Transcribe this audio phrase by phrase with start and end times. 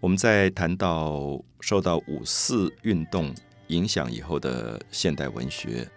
[0.00, 3.34] 我们在谈到受到五四运动
[3.66, 5.88] 影响以后的现代文学，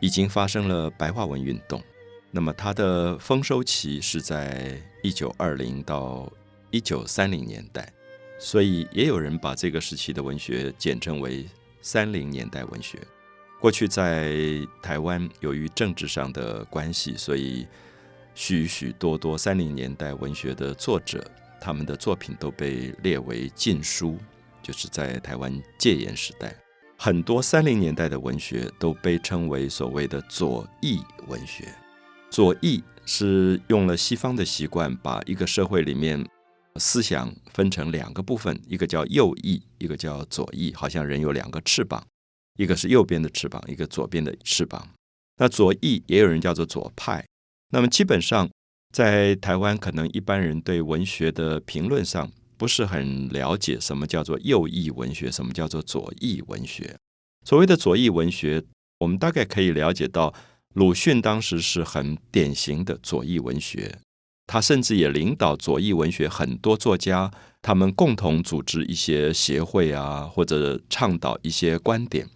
[0.00, 1.82] 已经发生了白话文运动。
[2.30, 6.32] 那么它的丰收期是在一九二零到
[6.70, 7.92] 一九三零年代，
[8.38, 11.46] 所以也有人把这个时期的文学简称为
[11.82, 12.98] 三零年代文学。
[13.60, 14.34] 过去在
[14.82, 17.66] 台湾，由于政治上的关系，所以
[18.34, 21.22] 许许多多三零年代文学的作者。
[21.64, 24.18] 他们的作品都被列为禁书，
[24.60, 26.52] 就是在台湾戒严时代，
[26.98, 31.72] 很多三零年代的文学都被称为所谓的左翼文学。
[32.30, 36.26] 左翼是用了西方的习惯，把一个社会里面
[36.80, 42.04] 思想分成两个部分，一个叫右翼，一个叫左翼，好像人有两个翅膀，
[42.58, 44.88] 一个是右边的翅膀，一个左边的翅膀。
[45.36, 47.24] 那左翼也有人叫做左派，
[47.70, 48.50] 那么基本上。
[48.92, 56.94] 在台湾，可能一般人对文学的评论上不是很了解，什么叫做右翼文学，什么叫做左翼文学。
[57.44, 58.62] 所谓的左翼文学，
[58.98, 60.34] 我们大概可以了解到，
[60.74, 63.98] 鲁迅当时是很典型的左翼文学，
[64.46, 72.28] 他甚至也领导左翼文学很多作家，他们共同组织一些协会啊，或者倡导一些观点。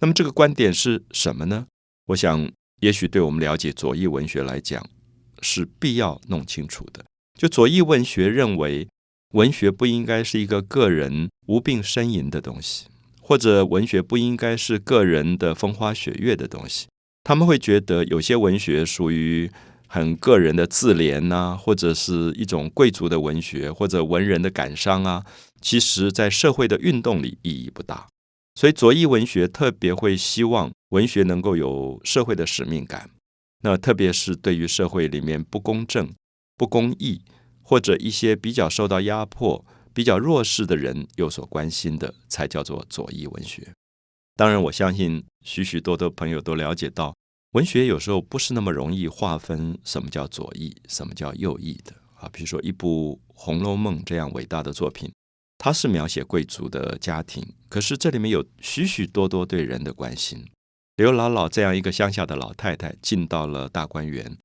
[0.00, 1.66] 那么这个观点是什么呢？
[2.06, 4.84] 我想，也许对我们了解左翼文学来讲。
[5.42, 7.04] 是必要弄清楚的。
[7.38, 8.88] 就左翼文学认为，
[9.34, 12.86] 文学不应该是一个个人无病呻吟的东西，
[13.20, 16.86] 或者文学不应该是个人的风花雪月的东西。
[17.24, 19.50] 他们会觉得有些文学属于
[19.86, 25.24] 很个人的自怜呐，或者是一种贵族的文学，或者文人的感伤啊，
[25.60, 28.06] 其实在社会的运动里意义不大。
[28.54, 33.08] 所以左翼文学特别会希望文学能够有社会的使命感。
[33.62, 36.12] 那特别是对于社会里面不公正、
[36.56, 37.22] 不公义，
[37.62, 43.72] 或者一些比较受到压迫、比较弱势的人有所关心的，才叫做左翼文学。
[44.36, 47.14] 当然，我相信许许多多朋友都了解到，
[47.52, 52.28] 文学有时候不是那么容易划分什么叫左翼、什么叫右翼的啊。
[52.32, 55.12] 比如说一部《红楼梦》这样伟大的作品，
[55.58, 60.44] 它是描写贵族的家庭，可是这里面有许许多多对人的关心。
[60.96, 64.36] 刘姥姥这样一个乡下的老太太进到了大观园，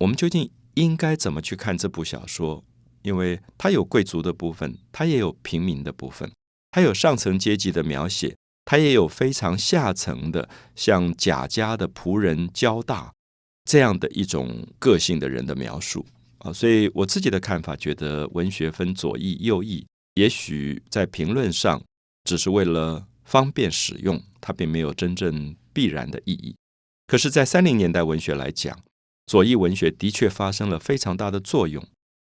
[0.00, 2.62] 我们究竟应该怎么去看这部小说？
[3.00, 6.30] 因为它有贵族的部分，它也有平民的部分，
[6.72, 13.10] 它有上层阶级的描写，它也有非常下层的，像贾家的仆人焦大
[13.64, 16.04] 这样的一种个性的人的描述
[16.38, 16.52] 啊。
[16.52, 19.86] 所以我自己的看法，觉得文学分左翼右翼，
[20.16, 21.82] 也许在评论上
[22.24, 25.56] 只是为了方便使用，它并没有真正。
[25.74, 26.56] 必然的意义。
[27.06, 28.78] 可是，在三零年代文学来讲，
[29.26, 31.84] 左翼文学的确发生了非常大的作用。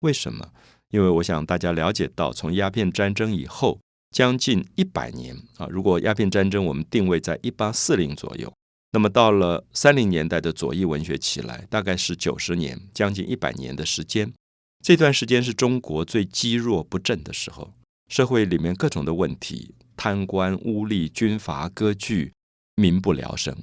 [0.00, 0.52] 为什么？
[0.90, 3.80] 因为我想大家了解到，从鸦片战争以后
[4.10, 8.52] 将近一百年啊，如果鸦片战争我们定位在一八四零左右，
[8.92, 14.32] 那么到了三零年代的左翼文学起来，大概是九十年，将近一百年的时间。
[14.82, 17.72] 这段时间是中国最积弱不振的时候，
[18.08, 22.32] 社会里面各种的问题，贪官污吏、军阀割据。
[22.80, 23.54] 民不聊生，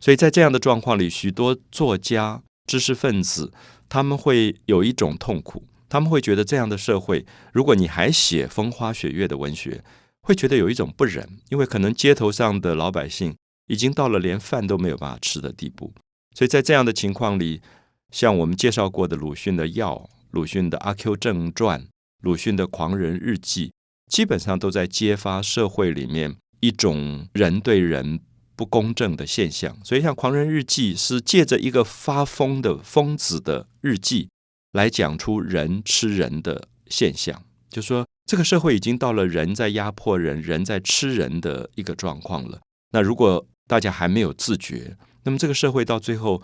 [0.00, 3.52] 所以在这样的状况里，许多作家、知识分子
[3.88, 9.84] 他们会有一种痛苦，他们会觉得这样的社会，如果你还写风花雪月的文学，
[10.22, 13.36] 会觉得有一种不忍，因为可能街头上的老百姓
[13.68, 15.92] 已经到了连饭都没有办法吃的地步。
[16.34, 17.62] 所以在这样的情况里，
[18.10, 21.80] 像我们介绍过的鲁迅的《药》、鲁迅的《阿 Q 正传》、
[22.22, 23.68] 鲁迅的《狂人日记》，
[24.10, 28.20] 基本上都在揭发社会里面一种人对人。
[28.56, 34.28] 不公正的现象，所以像《狂人日记》是借着一个发疯的疯子的日记
[34.72, 42.60] 来讲出人吃人的现象，就说这个社会已经到了人在压迫人、人在吃人的一个状况了。
[42.92, 46.42] 那如果大家还没有自觉，那么这个社会到最后。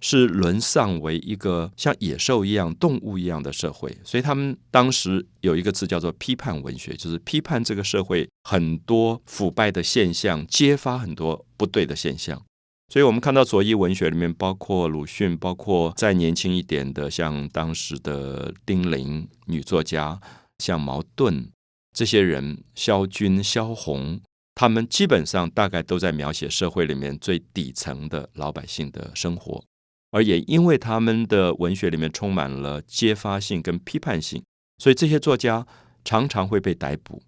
[0.00, 12.42] 是沦丧为一个像野兽一样、动物一样的社会，所以他们当时有一个字叫做批判文学，就是批判这个社会很多腐败的现象，揭发很多不对的现象。
[12.92, 20.20] 所以我们看到左翼文学里面，包括鲁迅，包括再年轻一点的，像当时的丁玲女作家，
[20.58, 21.48] 像茅盾
[21.94, 24.20] 这些人，萧军、萧红，
[24.54, 29.64] 他们基本上大概都在描写社会里面最底层的老百姓的生活。
[30.14, 34.40] 而也因为他们的文学里面充满了揭发性跟批判性，
[34.78, 35.66] 所以这些作家
[36.04, 37.20] 常常会被逮捕，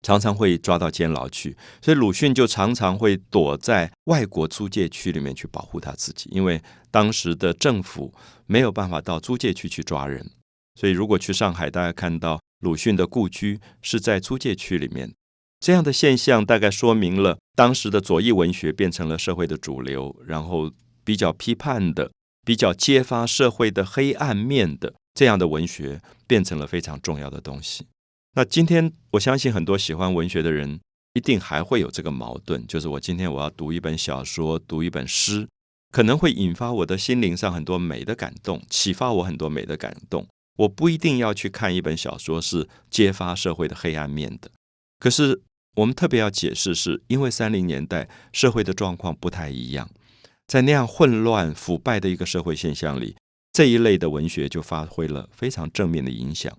[0.00, 1.54] 常常会抓到监牢去。
[1.82, 8.14] 所以鲁迅就常常会躲在外国租界区里面去保护他自己，因为当时的政府
[8.46, 10.30] 没有办法到租界区去抓人。
[10.76, 15.12] 所以如果去上海，大家看到鲁迅的故居是在租界区里面。
[15.60, 20.70] 这样的现象大概说明了当时的左翼文学变成了社会的主流，然后
[21.04, 22.10] 比较批判的、
[22.44, 27.86] 比较揭发社会的黑暗面的这样的文学变成了非常重要的东西。
[28.34, 30.80] 那今天我相信很多喜欢文学的人
[31.14, 35.48] 一定还会有这个矛盾，就是我今天我要读一本小说、读一本诗，
[35.92, 40.26] 可能会引发我的心灵上很多美的感动，启发我很多美的感动。
[40.58, 44.50] 我不一定要去看一本小说是揭发社会的黑暗面的，
[44.98, 45.42] 可是。
[45.76, 49.88] 我们特别要解释，是因为三零年代社会的状况不太一样，
[50.50, 53.14] 在那样混乱腐败的一个社会现象里，
[53.52, 56.52] 这一类的文学就发挥了非常正面的影响。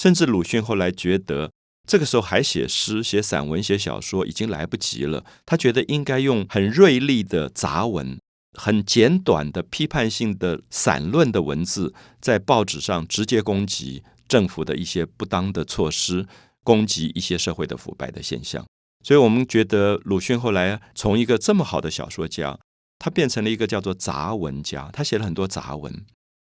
[0.00, 1.50] 甚至鲁迅后来觉得，
[1.84, 5.24] 这个时候还写诗、写散文、写小说已经来不及了。
[5.44, 8.16] 他觉得应该用很锐利的杂文、
[8.56, 16.28] 很简短的批判性的散论的文字，在报纸上直接攻击政府的一些不当的措施。
[16.64, 18.64] 攻击一些社会的腐败的现象，
[19.02, 22.56] 所以我们觉得鲁迅后来从一个这么好的小说家，
[23.02, 24.88] 他变成了一个叫做杂文家。
[24.92, 25.92] 他写了很多杂文，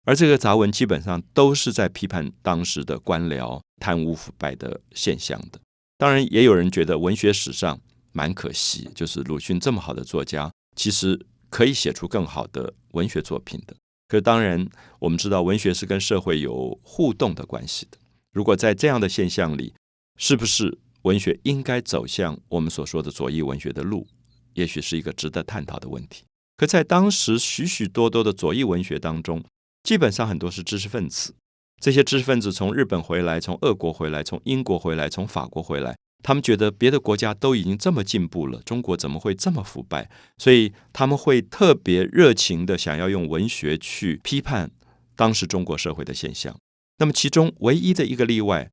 [0.06, 5.60] 而这个杂文基本上都是在批判当时的官僚贪污腐败的现象的。
[5.98, 7.82] 当然，也有人觉得文学史上
[8.12, 11.20] 蛮可惜，就是鲁迅这么好的作家，其实
[11.50, 13.76] 可以写出更好的文学作品的。
[14.08, 14.68] 可是，当然
[15.00, 17.98] 我们知道，文学是跟社会有互动的关系的。
[18.32, 19.74] 如果在这样的现象里，
[20.18, 24.06] 是不是文学应该走向我们所说的左翼文学的路，
[24.54, 26.24] 也许是一个值得探讨的问题。
[26.58, 29.44] 可在当时许许多多的左翼文学当中，
[29.84, 31.34] 基本上很多是知识分子。
[31.82, 40.10] 这些知识分子从日本回来，从俄国回来，从英国回来，从法国回来，他们觉得别的国家都已经这么进步了，中国怎么会这么腐败？
[40.38, 44.70] 所以他们会特别热情的想要用文学去批判
[45.16, 46.56] 当时中国社会的现象。
[46.98, 48.70] 那么其中唯一的一个例外。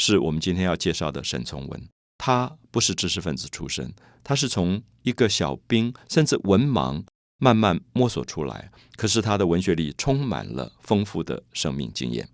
[0.00, 1.88] 是我们今天要介绍的沈从文，
[2.18, 3.92] 他不是知识分子出身，
[4.22, 7.02] 他是从一个小兵甚至文盲
[7.38, 8.70] 慢慢摸索出来。
[8.96, 12.28] 可是他的文学里充满了丰富的生命经验。